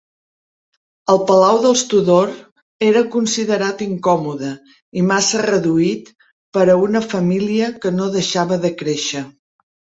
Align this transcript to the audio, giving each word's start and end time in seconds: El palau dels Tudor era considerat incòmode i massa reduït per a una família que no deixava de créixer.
El 1.13 1.19
palau 1.31 1.59
dels 1.65 1.83
Tudor 1.91 2.31
era 2.87 3.03
considerat 3.17 3.85
incòmode 3.87 4.51
i 5.01 5.05
massa 5.13 5.45
reduït 5.47 6.11
per 6.59 6.67
a 6.67 6.81
una 6.89 7.05
família 7.15 7.73
que 7.87 7.97
no 8.03 8.13
deixava 8.19 8.61
de 8.69 8.77
créixer. 8.83 9.27